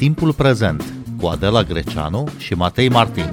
[0.00, 0.84] Timpul prezent
[1.20, 3.24] cu Adela Greceanu și Matei Martin.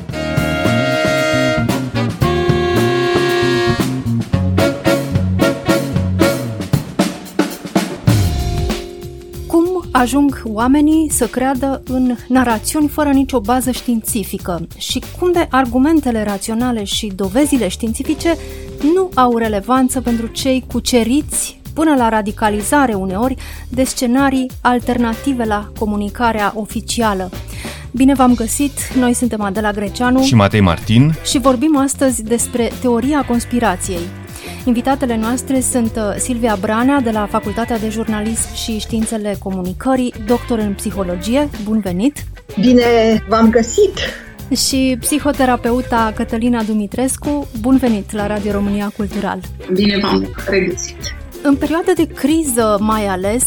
[9.47, 16.23] Cum ajung oamenii să creadă în narațiuni fără nicio bază științifică și cum de argumentele
[16.23, 18.37] raționale și dovezile științifice
[18.93, 23.35] nu au relevanță pentru cei cuceriți până la radicalizare uneori
[23.69, 27.29] de scenarii alternative la comunicarea oficială.
[27.91, 33.25] Bine v-am găsit, noi suntem Adela Greceanu și Matei Martin și vorbim astăzi despre teoria
[33.27, 34.05] conspirației.
[34.65, 40.59] Invitatele noastre sunt uh, Silvia Branea de la Facultatea de Jurnalism și Științele Comunicării, doctor
[40.59, 41.49] în psihologie.
[41.63, 42.23] Bun venit!
[42.59, 42.83] Bine
[43.29, 43.99] v-am găsit!
[44.55, 47.47] Și psihoterapeuta Cătălina Dumitrescu.
[47.59, 49.39] Bun venit la Radio România Cultural!
[49.73, 51.15] Bine v-am regăsit!
[51.47, 53.45] În perioada de criză, mai ales,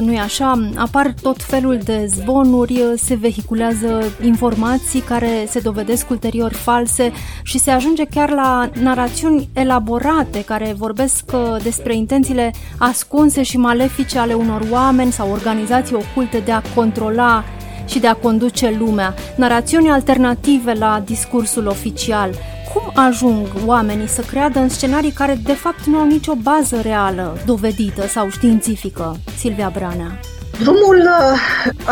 [0.00, 7.12] nu-i așa, apar tot felul de zvonuri, se vehiculează informații care se dovedesc ulterior false
[7.42, 14.18] și se ajunge chiar la narațiuni elaborate care vorbesc uh, despre intențiile ascunse și malefice
[14.18, 17.44] ale unor oameni sau organizații oculte de a controla
[17.86, 22.30] și de a conduce lumea, narațiuni alternative la discursul oficial.
[22.72, 27.38] Cum ajung oamenii să creadă în scenarii care de fapt nu au nicio bază reală,
[27.46, 29.16] dovedită sau științifică?
[29.38, 30.20] Silvia Branea.
[30.60, 31.38] Drumul uh,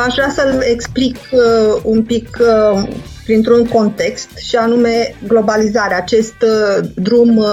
[0.07, 2.89] aș vrea să-l explic uh, un pic uh,
[3.25, 5.97] printr-un context și anume globalizarea.
[5.97, 6.35] Acest
[6.95, 7.45] drum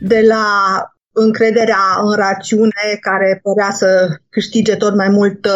[0.00, 0.46] de la
[1.12, 5.46] încrederea în rațiune care părea să câștige tot mai mult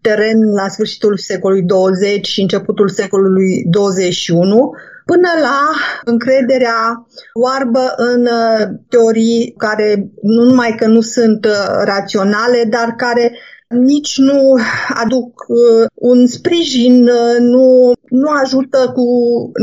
[0.00, 4.72] teren la sfârșitul secolului 20 și începutul secolului 21
[5.04, 5.70] până la
[6.04, 13.38] încrederea oarbă în uh, teorii care nu numai că nu sunt uh, raționale, dar care
[13.68, 14.56] nici nu
[14.94, 17.02] aduc uh, un sprijin,
[17.38, 19.06] nu, nu ajută cu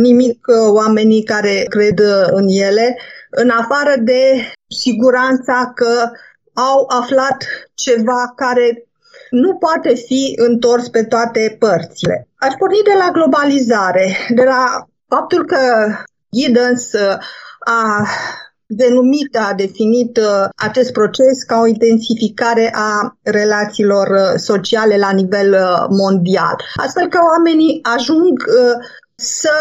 [0.02, 2.02] nimic oamenii care cred
[2.32, 2.98] în ele,
[3.30, 6.10] în afară de siguranța că
[6.54, 8.86] au aflat ceva care
[9.30, 12.28] nu poate fi întors pe toate părțile.
[12.36, 15.62] Aș porni de la globalizare, de la faptul că
[16.36, 17.18] Giddens uh,
[17.60, 18.06] a
[18.66, 25.58] denumit, a definit uh, acest proces ca o intensificare a relațiilor uh, sociale la nivel
[25.90, 28.44] mondial, astfel că oamenii ajung
[29.16, 29.52] să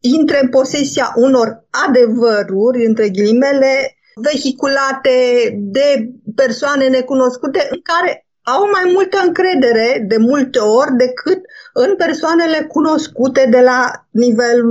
[0.00, 5.18] intre în posesia unor adevăruri, între ghilimele, vehiculate
[5.58, 11.40] de persoane necunoscute în care au mai multă încredere de multe ori decât
[11.72, 14.62] în persoanele cunoscute de la nivel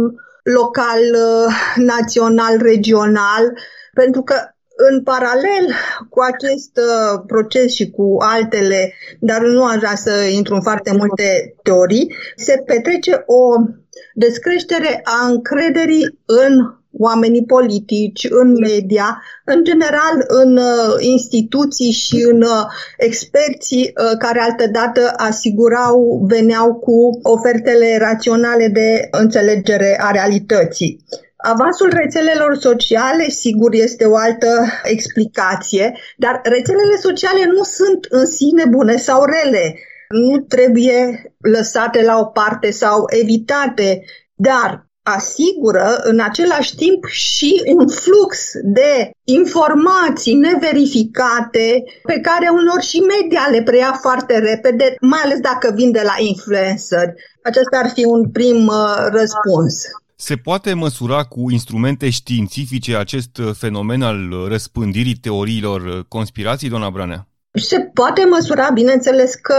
[0.43, 1.01] local,
[1.75, 3.57] național, regional,
[3.93, 4.35] pentru că
[4.75, 5.65] în paralel
[6.09, 10.91] cu acest uh, proces și cu altele, dar nu aș vrea să intru în foarte
[10.91, 13.55] multe teorii, se petrece o
[14.13, 22.41] descreștere a încrederii în oamenii politici, în media, în general în uh, instituții și în
[22.41, 22.65] uh,
[22.97, 31.03] experții uh, care altădată asigurau, veneau cu ofertele raționale de înțelegere a realității.
[31.37, 38.65] Avansul rețelelor sociale, sigur, este o altă explicație, dar rețelele sociale nu sunt în sine
[38.69, 39.75] bune sau rele.
[40.09, 44.03] Nu trebuie lăsate la o parte sau evitate,
[44.35, 52.99] dar asigură în același timp și un flux de informații neverificate pe care unor și
[52.99, 57.13] media le preia foarte repede, mai ales dacă vin de la influencer.
[57.43, 59.75] Acesta ar fi un prim uh, răspuns.
[60.15, 64.17] Se poate măsura cu instrumente științifice acest uh, fenomen al
[64.47, 67.27] răspândirii teoriilor uh, conspirații, doamna Branea?
[67.51, 69.55] Se poate măsura, bineînțeles că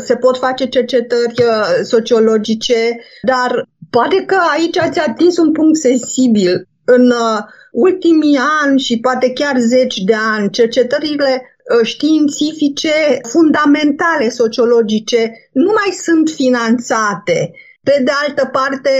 [0.00, 1.34] se pot face cercetări
[1.82, 3.68] sociologice, dar
[3.98, 6.68] Poate că aici ați atins un punct sensibil.
[6.84, 7.38] În uh,
[7.72, 15.92] ultimii ani și poate chiar zeci de ani, cercetările uh, științifice fundamentale sociologice nu mai
[16.02, 17.50] sunt finanțate.
[17.82, 18.90] Pe de altă parte,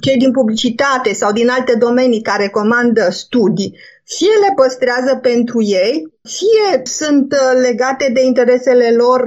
[0.00, 6.12] cei din publicitate sau din alte domenii care comandă studii, fie le păstrează pentru ei,
[6.22, 9.26] fie sunt uh, legate de interesele lor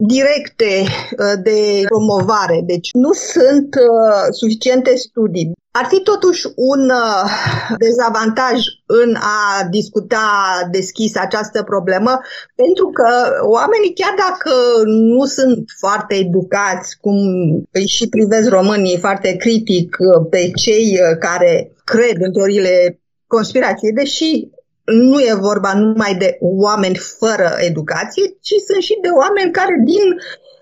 [0.00, 5.52] directe uh, de promovare, deci nu sunt uh, suficiente studii.
[5.70, 7.30] Ar fi totuși un uh,
[7.78, 8.56] dezavantaj
[8.86, 10.26] în a discuta
[10.70, 12.20] deschis această problemă,
[12.54, 13.08] pentru că
[13.42, 14.54] oamenii, chiar dacă
[14.84, 17.16] nu sunt foarte educați, cum
[17.70, 19.96] îi și privesc românii foarte critic
[20.30, 24.48] pe cei care cred în teoriile conspirației, deși
[24.90, 30.08] nu e vorba numai de oameni fără educație, ci sunt și de oameni care din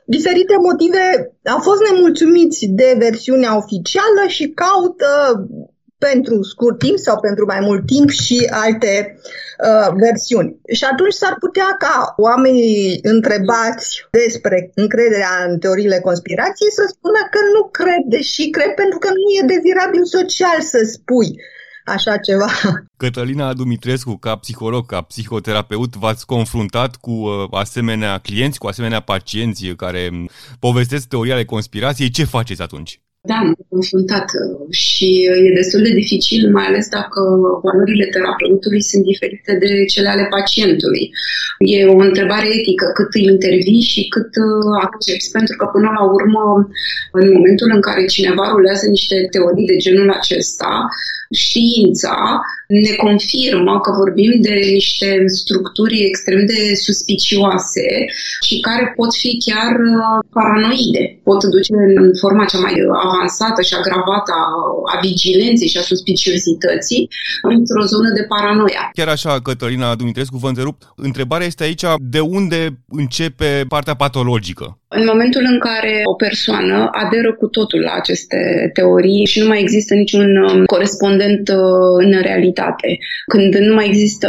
[0.04, 1.02] diferite motive
[1.44, 5.10] au fost nemulțumiți de versiunea oficială și caută
[5.98, 8.92] pentru scurt timp sau pentru mai mult timp și alte
[9.66, 10.56] uh, versiuni.
[10.72, 17.40] Și atunci s-ar putea ca oamenii întrebați despre încrederea în teoriile conspirației să spună că
[17.54, 21.28] nu cred, deși cred pentru că nu e dezirabil social să spui
[21.88, 22.46] așa ceva.
[22.96, 29.67] Cătălina Dumitrescu, ca psiholog, ca psihoterapeut, v-ați confruntat cu uh, asemenea clienți, cu asemenea pacienți
[29.67, 30.11] care
[30.58, 32.11] povestesc teoria ale conspirației.
[32.11, 33.00] Ce faceți atunci?
[33.31, 35.08] Da, am confruntat uh, și
[35.49, 37.20] e destul de dificil, mai ales dacă
[37.67, 41.05] valorile terapeutului sunt diferite de cele ale pacientului.
[41.58, 46.05] E o întrebare etică, cât îi intervii și cât uh, accepti, pentru că până la
[46.17, 46.44] urmă,
[47.20, 50.73] în momentul în care cineva rulează niște teorii de genul acesta,
[51.30, 57.86] știința ne confirmă că vorbim de niște structuri extrem de suspicioase
[58.46, 61.04] și care pot fi chiar uh, paranoide.
[61.28, 61.72] Pot duce
[62.02, 62.75] în forma cea mai
[63.06, 64.46] avansată și agravată a,
[64.92, 67.08] a vigilenței și a suspiciozității
[67.42, 68.90] într-o zonă de paranoia.
[68.92, 70.78] Chiar așa, Cătălina Dumitrescu, vă întrerup.
[70.96, 74.78] Întrebarea este aici de unde începe partea patologică?
[74.90, 79.61] În momentul în care o persoană aderă cu totul la aceste teorii și nu mai
[79.61, 84.29] există niciun um, corespondent uh, în realitate, când nu mai există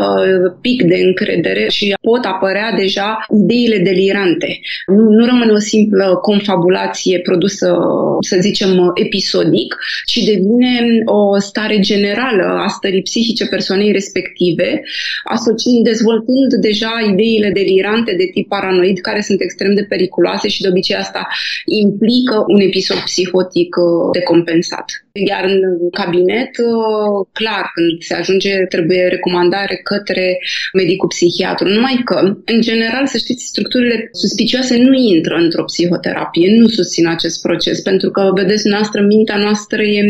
[0.62, 4.60] pic de încredere și pot apărea deja ideile delirante.
[4.88, 7.78] Nu, nu rămâne o simplă confabulație produsă,
[8.20, 9.76] să zicem, episodic,
[10.06, 14.82] ci devine o stare generală a stării psihice persoanei respective,
[15.24, 20.68] asociind, dezvoltând deja ideile delirante de tip paranoid, care sunt extrem de periculoase și de
[20.68, 21.28] obicei asta
[21.66, 24.86] implică un episod psihotic uh, decompensat.
[25.27, 30.38] Iar în cabinet, uh, clar, când se ajunge, trebuie recomandare către
[30.74, 31.68] medicul psihiatru.
[31.68, 37.42] Numai că, în general, să știți, structurile suspicioase nu intră într-o psihoterapie, nu susțin acest
[37.42, 40.01] proces, pentru că, vedeți, noastră, mintea noastră e,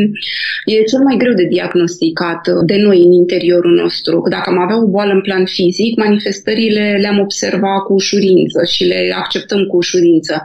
[0.66, 4.24] e cel mai greu de diagnosticat de noi în interiorul nostru.
[4.30, 9.14] Dacă am avea o boală în plan fizic, manifestările le-am observat cu ușurință și le
[9.16, 10.44] acceptăm cu ușurință.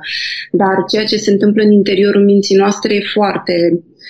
[0.50, 3.54] Dar ceea ce se întâmplă în interiorul minții noastre e foarte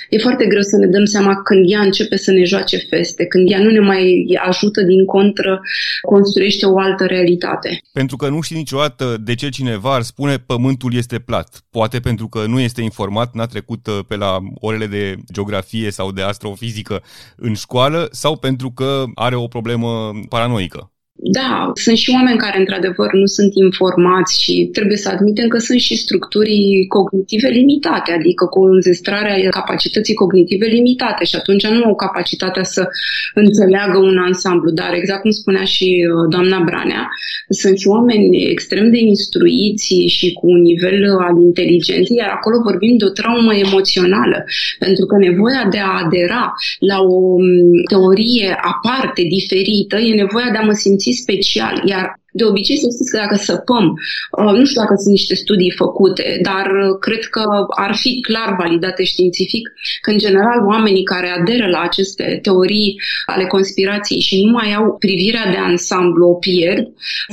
[0.09, 3.51] e foarte greu să ne dăm seama când ea începe să ne joace feste, când
[3.51, 5.61] ea nu ne mai ajută din contră,
[6.03, 7.79] construiește o altă realitate.
[7.93, 11.65] Pentru că nu știi niciodată de ce cineva ar spune pământul este plat.
[11.71, 16.13] Poate pentru că nu este informat, n-a trecut uh, pe la orele de geografie sau
[16.13, 17.03] de astrofizică
[17.37, 20.94] în școală sau pentru că are o problemă paranoică.
[21.17, 25.81] Da, sunt și oameni care într-adevăr nu sunt informați și trebuie să admitem că sunt
[25.81, 32.65] și structuri cognitive limitate, adică cu înzestrarea capacității cognitive limitate și atunci nu au capacitatea
[32.65, 32.89] să
[33.35, 34.71] înțeleagă un ansamblu.
[34.71, 37.09] Dar exact cum spunea și uh, doamna Branea,
[37.49, 42.97] sunt și oameni extrem de instruiți și cu un nivel al inteligenței, iar acolo vorbim
[42.97, 44.45] de o traumă emoțională,
[44.79, 50.59] pentru că nevoia de a adera la o mm, teorie aparte, diferită, e nevoia de
[50.59, 53.87] a mă simți special, iar de obicei, să știți că dacă săpăm,
[54.39, 57.43] uh, nu știu dacă sunt niște studii făcute, dar uh, cred că
[57.87, 59.65] ar fi clar validate științific
[60.03, 64.97] că, în general, oamenii care aderă la aceste teorii ale conspirației și nu mai au
[65.05, 66.85] privirea de ansamblu, o pierd,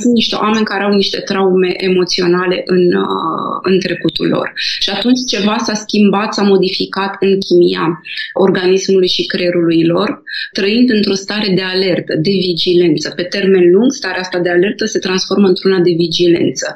[0.02, 4.52] sunt niște oameni care au niște traume emoționale în, uh, în trecutul lor.
[4.84, 11.14] Și atunci ceva s-a schimbat, s-a modificat în chimia organismului și creierului lor, trăind într-o
[11.14, 13.12] stare de alertă, de vigilență.
[13.16, 16.66] Pe termen lung, starea asta de alertă se transformă într-una de vigilență.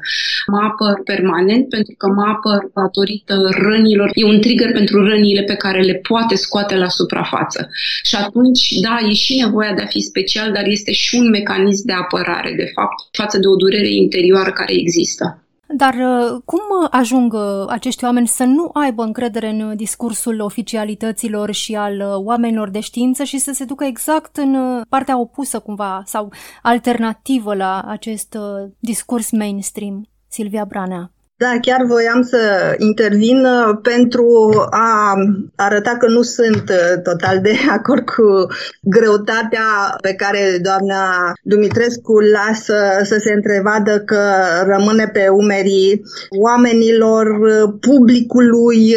[0.52, 3.35] Mă apăr permanent pentru că mă apăr datorită
[3.66, 4.08] rănilor.
[4.14, 7.61] E un trigger pentru rănile pe care le poate scoate la suprafață.
[8.08, 11.87] Și atunci, da, e și nevoia de a fi special, dar este și un mecanism
[11.87, 15.46] de apărare, de fapt, față de o durere interioară care există.
[15.68, 21.75] Dar uh, cum ajung uh, acești oameni să nu aibă încredere în discursul oficialităților și
[21.75, 26.32] al uh, oamenilor de știință și să se ducă exact în partea opusă cumva sau
[26.62, 28.38] alternativă la acest
[28.78, 30.08] discurs mainstream?
[30.28, 31.11] Silvia Branea.
[31.38, 34.26] Da, chiar voiam să intervin uh, pentru
[34.71, 35.14] a
[35.57, 38.47] arăta că nu sunt uh, total de acord cu
[38.83, 44.21] greutatea pe care doamna Dumitrescu lasă să se întrevadă că
[44.66, 46.02] rămâne pe umerii
[46.38, 48.97] oamenilor, uh, publicului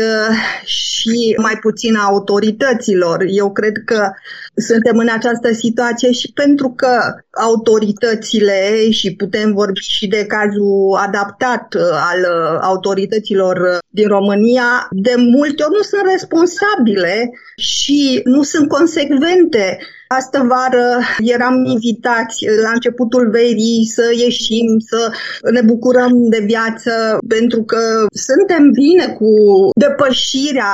[0.65, 3.25] și mai puțin a autorităților.
[3.27, 4.11] Eu cred că
[4.61, 6.99] suntem în această situație și pentru că
[7.31, 11.75] autoritățile, și putem vorbi și de cazul adaptat
[12.11, 18.67] al Uh, autorităților uh, din România de multe ori nu sunt responsabile și nu sunt
[18.67, 19.77] consecvente
[20.17, 25.11] Astă vară eram invitați la începutul verii să ieșim, să
[25.51, 27.81] ne bucurăm de viață, pentru că
[28.27, 29.31] suntem bine cu
[29.75, 30.73] depășirea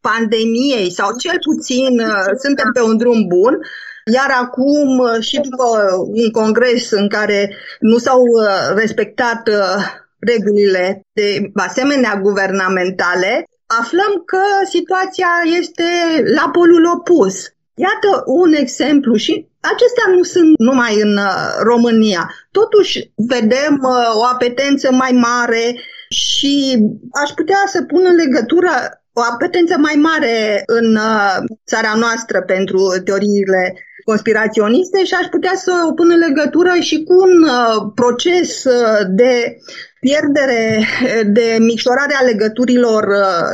[0.00, 2.02] pandemiei sau cel puțin
[2.42, 3.58] suntem pe un drum bun.
[4.12, 5.66] Iar acum, și după
[6.22, 8.22] un congres în care nu s-au
[8.74, 9.42] respectat
[10.18, 13.44] regulile de asemenea guvernamentale,
[13.80, 15.84] aflăm că situația este
[16.34, 17.55] la polul opus.
[17.78, 22.30] Iată un exemplu și acestea nu sunt numai în uh, România.
[22.50, 25.64] Totuși vedem uh, o apetență mai mare
[26.08, 26.78] și
[27.22, 28.70] aș putea să pun în legătură
[29.12, 35.72] o apetență mai mare în uh, țara noastră pentru teoriile conspiraționiste și aș putea să
[35.88, 37.34] o pun în legătură și cu un
[37.94, 38.64] proces
[39.08, 39.56] de
[40.00, 40.84] pierdere,
[41.26, 43.04] de micșorare a legăturilor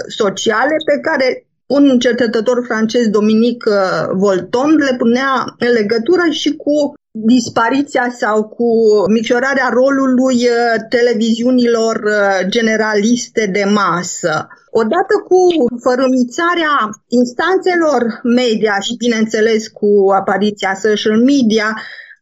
[0.08, 6.76] sociale pe care un cercetător francez, Dominic uh, Volton, le punea în legătură și cu
[7.10, 8.68] dispariția sau cu
[9.12, 14.48] micșorarea rolului uh, televiziunilor uh, generaliste de masă.
[14.70, 15.40] Odată cu
[15.84, 16.74] fărâmițarea
[17.20, 21.68] instanțelor media și, bineînțeles, cu apariția social media,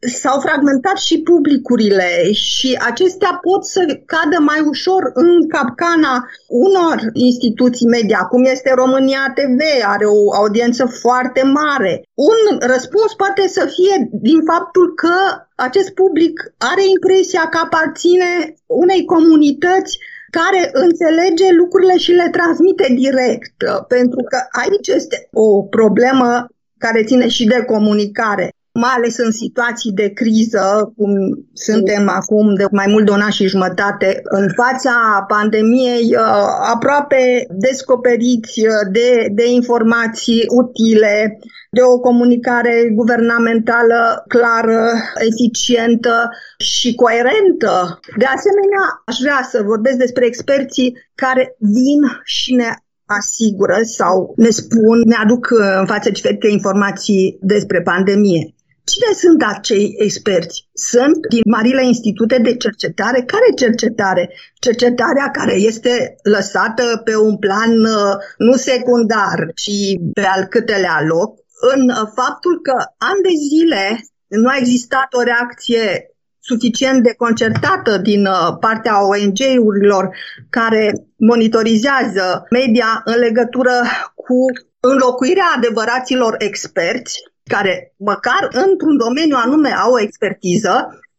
[0.01, 7.87] s-au fragmentat și publicurile și acestea pot să cadă mai ușor în capcana unor instituții
[7.87, 12.03] media, cum este România TV, are o audiență foarte mare.
[12.15, 15.17] Un răspuns poate să fie din faptul că
[15.55, 19.99] acest public are impresia că aparține unei comunități
[20.31, 23.57] care înțelege lucrurile și le transmite direct,
[23.89, 26.47] pentru că aici este o problemă
[26.79, 31.11] care ține și de comunicare mai ales în situații de criză, cum
[31.53, 37.47] suntem acum de mai mult de un an și jumătate, în fața pandemiei, uh, aproape
[37.51, 41.39] descoperiți uh, de, de informații utile,
[41.71, 44.93] de o comunicare guvernamentală clară,
[45.31, 48.01] eficientă și coerentă.
[48.19, 52.75] De asemenea, aș vrea să vorbesc despre experții care vin și ne
[53.19, 55.51] asigură sau ne spun, ne aduc
[55.81, 58.55] în față diferite informații despre pandemie.
[58.85, 60.69] Cine sunt acei experți?
[60.73, 63.23] Sunt din marile institute de cercetare.
[63.23, 64.31] Care cercetare?
[64.59, 69.71] Cercetarea care este lăsată pe un plan uh, nu secundar, ci
[70.13, 71.39] pe al câtelea loc,
[71.75, 76.11] în uh, faptul că ani de zile nu a existat o reacție
[76.41, 80.17] suficient de concertată din uh, partea ONG-urilor
[80.51, 83.73] care monitorizează media în legătură
[84.15, 84.45] cu
[84.81, 87.23] înlocuirea adevăraților experți
[87.55, 90.75] care măcar într-un domeniu anume au o expertiză,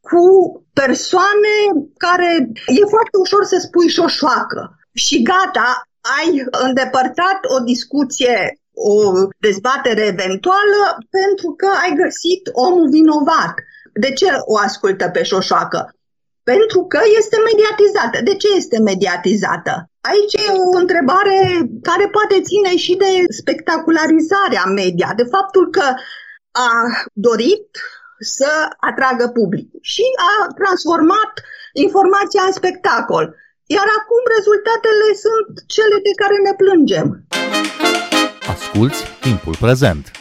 [0.10, 0.24] cu
[0.74, 1.56] persoane
[2.06, 2.30] care
[2.80, 4.62] e foarte ușor să spui șoșoacă.
[4.94, 5.68] Și gata,
[6.18, 6.30] ai
[6.66, 8.36] îndepărtat o discuție,
[8.74, 8.96] o
[9.48, 10.82] dezbatere eventuală
[11.18, 13.54] pentru că ai găsit omul vinovat.
[14.04, 15.82] De ce o ascultă pe șoșoacă?
[16.44, 18.18] Pentru că este mediatizată.
[18.30, 19.74] De ce este mediatizată?
[20.12, 21.38] Aici e o întrebare
[21.90, 23.12] care poate ține și de
[23.42, 25.86] spectacularizarea media, de faptul că
[26.52, 26.72] a
[27.14, 27.70] dorit
[28.20, 31.34] să atragă public și a transformat
[31.74, 33.36] informația în spectacol.
[33.66, 37.08] Iar acum rezultatele sunt cele de care ne plângem.
[38.54, 40.21] Asculți timpul prezent!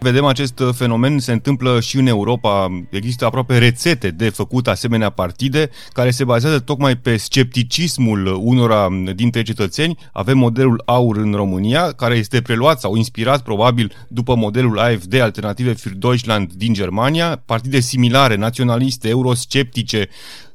[0.00, 5.70] Vedem acest fenomen, se întâmplă și în Europa, există aproape rețete de făcut asemenea partide
[5.92, 9.98] care se bazează tocmai pe scepticismul unora dintre cetățeni.
[10.12, 15.74] Avem modelul AUR în România, care este preluat sau inspirat probabil după modelul AFD, Alternative
[15.74, 20.08] für Deutschland din Germania, partide similare, naționaliste, eurosceptice,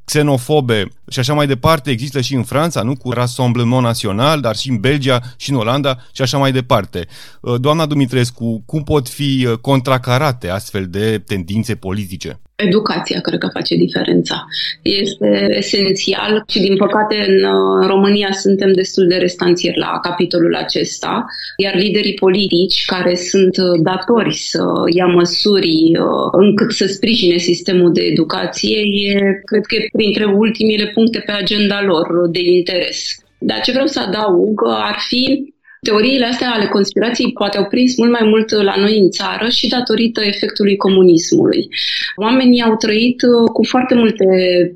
[0.05, 4.69] xenofobe și așa mai departe există și în Franța, nu cu Rassemblement Național, dar și
[4.69, 7.07] în Belgia și în Olanda și așa mai departe.
[7.41, 12.39] Uh, doamna Dumitrescu, cum pot fi uh, contracarate astfel de tendințe politice?
[12.65, 14.46] Educația cred că face diferența.
[14.82, 21.25] Este esențial și din păcate în uh, România suntem destul de restanțieri la capitolul acesta,
[21.58, 24.63] iar liderii politici care sunt datori să
[24.96, 25.91] ia măsuri
[26.32, 29.13] încât să sprijine sistemul de educație, e,
[29.46, 33.17] cred că e printre ultimile puncte pe agenda lor de interes.
[33.38, 35.52] Dar ce vreau să adaug ar fi
[35.83, 39.67] Teoriile astea ale conspirației poate au prins mult mai mult la noi în țară și
[39.67, 41.67] datorită efectului comunismului.
[42.15, 44.25] Oamenii au trăit uh, cu foarte multe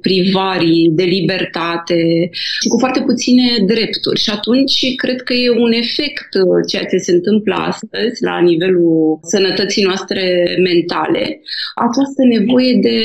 [0.01, 2.29] privarii de libertate
[2.61, 6.97] și cu foarte puține drepturi și atunci cred că e un efect uh, ceea ce
[6.97, 10.21] se întâmplă astăzi la nivelul sănătății noastre
[10.61, 11.41] mentale,
[11.75, 12.97] această nevoie de,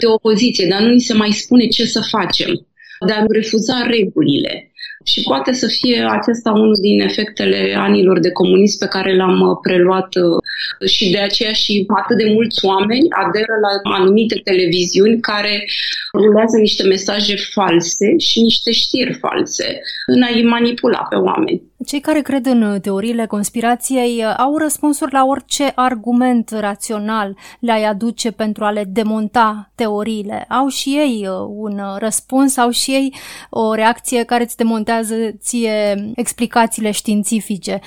[0.00, 2.66] de opoziție, dar nu ni se mai spune ce să facem
[3.06, 4.72] de a refuza regulile.
[5.04, 9.56] Și poate să fie acesta unul din efectele anilor de comunism pe care l-am uh,
[9.62, 15.64] preluat uh, și de aceea și atât de mulți oameni aderă la anumite televiziuni care
[16.12, 21.62] rulează niște mesaje false și niște știri false în a-i manipula pe oameni.
[21.86, 28.30] Cei care cred în teoriile conspirației uh, au răspunsuri la orice argument rațional le-ai aduce
[28.30, 30.46] pentru a le demonta teoriile.
[30.48, 33.14] Au și ei un răspuns, au și ei
[33.50, 37.80] o reacție care îți demontează ție explicațiile științifice.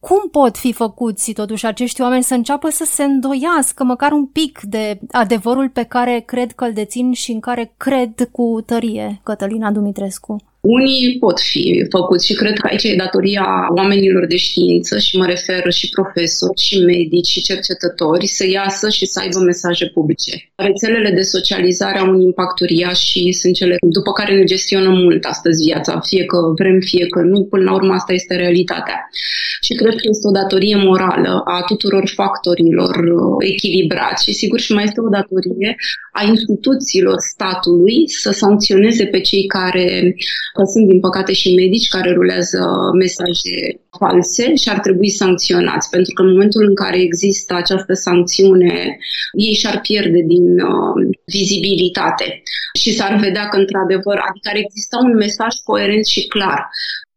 [0.00, 4.60] Cum pot fi făcuți totuși acești oameni să înceapă să se îndoiască măcar un pic
[4.62, 9.70] de adevărul pe care cred că îl dețin și în care cred cu tărie, Cătălina
[9.70, 10.53] Dumitrescu?
[10.64, 15.26] Unii pot fi făcuți și cred că aici e datoria oamenilor de știință și mă
[15.26, 20.32] refer și profesori, și medici, și cercetători să iasă și să aibă mesaje publice.
[20.54, 25.24] Rețelele de socializare au un impact uriaș și sunt cele după care ne gestionăm mult
[25.24, 29.08] astăzi viața, fie că vrem, fie că nu, până la urmă asta este realitatea.
[29.62, 34.72] Și cred că este o datorie morală a tuturor factorilor uh, echilibrați și sigur și
[34.72, 35.76] mai este o datorie
[36.12, 40.14] a instituțiilor statului să sancționeze pe cei care
[40.62, 42.60] sunt, din păcate, și medici care rulează
[42.98, 43.56] mesaje
[43.98, 48.98] false și ar trebui sancționați, pentru că în momentul în care există această sancțiune,
[49.46, 52.42] ei și-ar pierde din uh, vizibilitate
[52.80, 56.68] și s-ar vedea că, într-adevăr, adică ar exista un mesaj coerent și clar.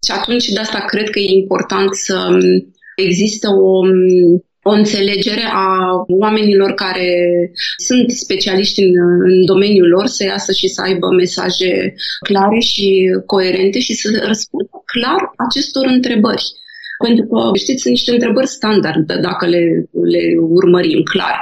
[0.06, 5.46] Și atunci, de asta cred că e important să um, există o um, o înțelegere
[5.54, 5.70] a
[6.08, 7.10] oamenilor care
[7.78, 8.94] sunt specialiști în,
[9.30, 12.88] în domeniul lor să iasă și să aibă mesaje clare și
[13.26, 16.46] coerente și să răspundă clar acestor întrebări.
[17.06, 19.64] Pentru că, știți, sunt niște întrebări standard dacă le,
[20.14, 20.24] le
[20.60, 21.36] urmărim clar.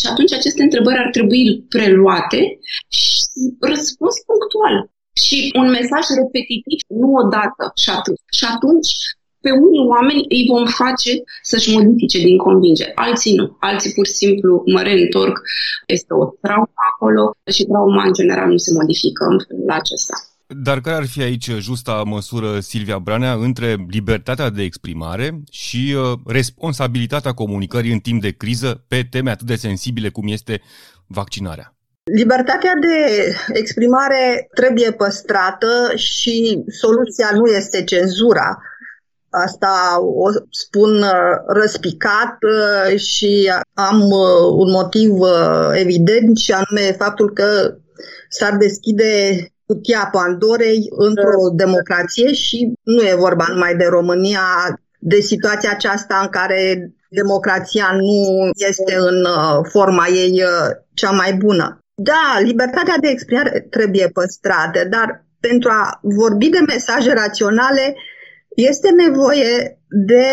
[0.00, 2.40] Și atunci aceste întrebări ar trebui preluate
[2.98, 3.12] și
[3.72, 4.74] răspuns punctual.
[5.24, 8.18] Și un mesaj repetitiv, nu odată și atât.
[8.38, 8.90] Și atunci
[9.46, 11.12] pe unii oameni îi vom face
[11.50, 13.56] să-și modifice din convingere, alții nu.
[13.60, 15.36] Alții pur și simplu mă reîntorc,
[15.86, 20.16] este o traumă acolo și trauma în general nu se modifică în felul acesta.
[20.66, 26.18] Dar care ar fi aici justa măsură, Silvia Branea, între libertatea de exprimare și uh,
[26.26, 30.60] responsabilitatea comunicării în timp de criză pe teme atât de sensibile cum este
[31.06, 31.76] vaccinarea?
[32.12, 32.96] Libertatea de
[33.52, 38.58] exprimare trebuie păstrată și soluția nu este cenzura.
[39.30, 45.12] Asta o spun uh, răspicat uh, și am uh, un motiv
[45.72, 47.74] evident și anume faptul că
[48.28, 54.40] s-ar deschide cutia Pandorei într-o democrație și nu e vorba numai de România,
[54.98, 59.26] de situația aceasta în care democrația nu este în
[59.62, 60.42] forma ei
[60.94, 61.78] cea mai bună.
[61.94, 67.94] Da, libertatea de exprimare trebuie păstrată, dar pentru a vorbi de mesaje raționale,
[68.56, 70.26] este nevoie de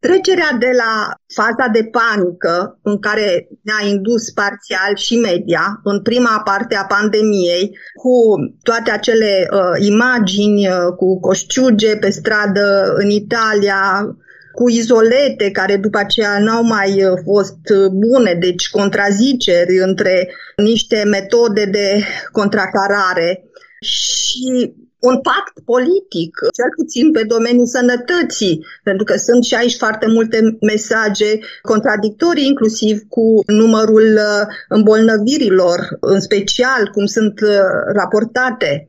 [0.00, 6.40] trecerea de la faza de panică în care ne-a indus parțial și media în prima
[6.44, 14.06] parte a pandemiei cu toate acele uh, imagini uh, cu coșciuge pe stradă în Italia,
[14.52, 21.64] cu izolete care după aceea n-au mai uh, fost bune, deci contraziceri între niște metode
[21.64, 23.42] de contracarare.
[23.80, 30.06] Și un pact politic, cel puțin pe domeniul sănătății, pentru că sunt și aici foarte
[30.06, 37.48] multe mesaje contradictorii, inclusiv cu numărul uh, îmbolnăvirilor, în special cum sunt uh,
[37.92, 38.88] raportate.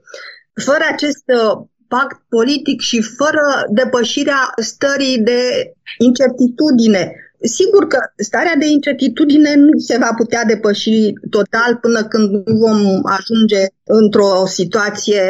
[0.54, 5.41] Fără acest uh, pact politic și fără depășirea stării de
[5.98, 12.58] incertitudine Sigur că starea de incertitudine nu se va putea depăși total până când nu
[12.58, 15.21] vom ajunge într-o situație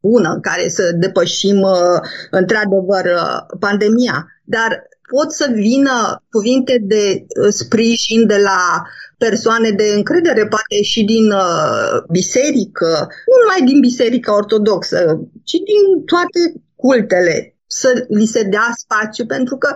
[0.00, 4.26] bună în care să depășim uh, într-adevăr uh, pandemia.
[4.44, 8.82] Dar pot să vină cuvinte de uh, sprijin de la
[9.18, 11.32] persoane de încredere, poate și din
[12.10, 16.40] biserică, nu numai din biserica ortodoxă, ci din toate
[16.76, 19.74] cultele, să li se dea spațiu, pentru că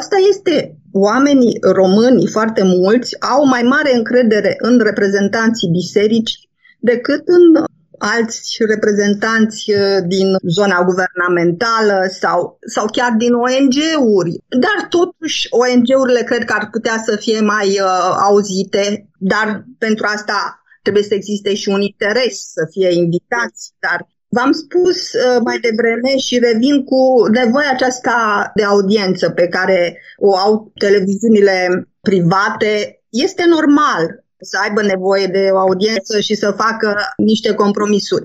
[0.00, 6.50] Asta este, oamenii români foarte mulți au mai mare încredere în reprezentanții bisericii
[6.80, 7.64] decât în
[7.98, 14.32] alți reprezentanți uh, din zona guvernamentală sau, sau chiar din ONG-uri.
[14.48, 20.62] Dar totuși ONG-urile cred că ar putea să fie mai uh, auzite, dar pentru asta
[20.82, 26.16] trebuie să existe și un interes să fie invitați, dar V-am spus uh, mai devreme
[26.16, 33.02] și revin cu nevoia aceasta de audiență pe care o au televiziunile private.
[33.08, 38.24] Este normal să aibă nevoie de o audiență și să facă niște compromisuri.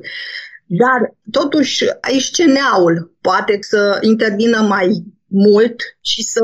[0.65, 6.43] Dar, totuși, aici CNA-ul poate să intervină mai mult și să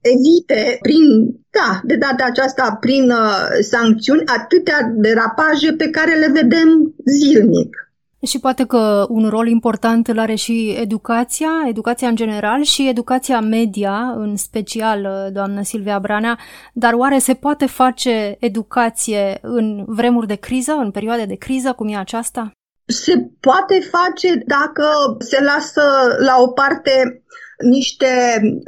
[0.00, 1.04] evite prin,
[1.50, 7.89] da, de data aceasta prin uh, sancțiuni atâtea derapaje pe care le vedem zilnic.
[8.26, 13.40] Și poate că un rol important îl are și educația, educația în general și educația
[13.40, 16.38] media, în special, doamnă Silvia Branea,
[16.72, 21.88] dar oare se poate face educație în vremuri de criză, în perioade de criză, cum
[21.88, 22.52] e aceasta?
[22.86, 24.86] Se poate face dacă
[25.18, 25.82] se lasă
[26.18, 27.22] la o parte
[27.58, 28.06] niște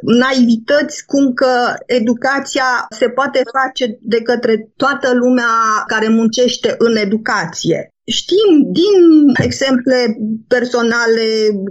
[0.02, 5.46] naivități cum că educația se poate face de către toată lumea
[5.86, 7.91] care muncește în educație.
[8.04, 9.00] Știm din
[9.42, 10.16] exemple
[10.48, 11.26] personale,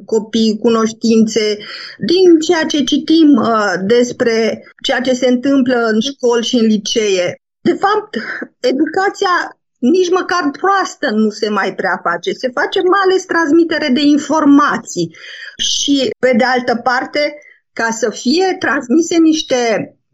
[0.06, 1.58] copii, cunoștințe,
[2.06, 7.36] din ceea ce citim uh, despre ceea ce se întâmplă în școli și în licee.
[7.62, 8.18] De fapt,
[8.60, 12.32] educația nici măcar proastă nu se mai prea face.
[12.32, 15.16] Se face mai ales transmitere de informații.
[15.58, 17.34] Și, pe de altă parte,
[17.74, 19.60] ca să fie transmise niște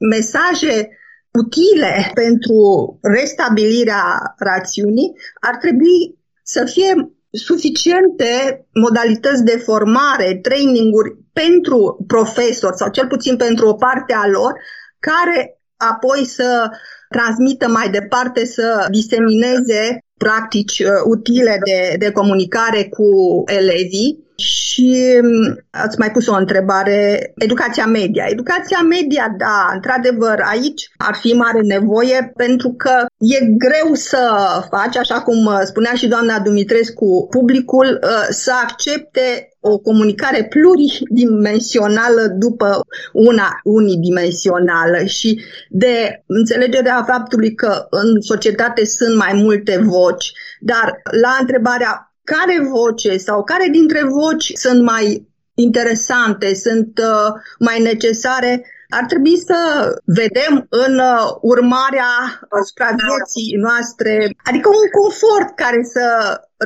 [0.09, 0.89] mesaje
[1.37, 2.59] utile pentru
[3.01, 13.07] restabilirea rațiunii, ar trebui să fie suficiente modalități de formare, traininguri pentru profesori sau cel
[13.07, 14.53] puțin pentru o parte a lor,
[14.99, 16.69] care apoi să
[17.09, 23.03] transmită mai departe, să disemineze practici uh, utile de, de comunicare cu
[23.45, 28.25] elevii și mm, ați mai pus o întrebare, educația media.
[28.29, 34.31] Educația media, da, într-adevăr, aici ar fi mare nevoie pentru că e greu să
[34.69, 42.21] faci, așa cum uh, spunea și doamna Dumitrescu, publicul uh, să accepte o comunicare pluridimensională
[42.37, 42.81] după
[43.13, 51.37] una unidimensională și de înțelegerea faptului că în societate sunt mai multe voci, dar la
[51.39, 55.27] întrebarea care voce sau care dintre voci sunt mai
[55.67, 58.51] interesante, sunt uh, mai necesare,
[58.89, 59.59] ar trebui să
[60.05, 60.53] vedem
[60.85, 62.11] în uh, urmarea
[62.59, 64.11] asupra vieții noastre,
[64.49, 66.05] adică un confort care să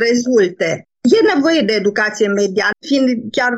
[0.05, 0.69] rezulte.
[1.15, 3.51] E nevoie de educație media, fiind chiar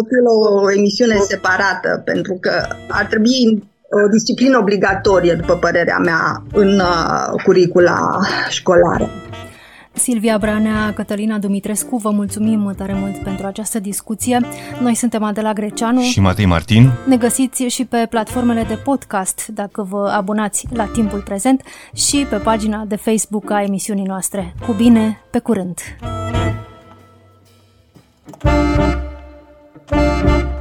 [0.00, 2.54] utilă o emisiune separată, pentru că
[2.88, 3.70] ar trebui
[4.04, 9.21] o disciplină obligatorie, după părerea mea, în uh, curicula școlară.
[9.92, 14.40] Silvia Branea, Cătălina Dumitrescu, vă mulțumim tare mult pentru această discuție.
[14.80, 16.90] Noi suntem Adela Greceanu și Matei Martin.
[17.06, 21.62] Ne găsiți și pe platformele de podcast dacă vă abonați la timpul prezent
[21.94, 24.54] și pe pagina de Facebook a emisiunii noastre.
[24.66, 25.78] Cu bine, pe curând!
[29.92, 30.51] Thank you.